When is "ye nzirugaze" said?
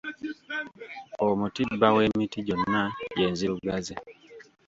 3.19-3.95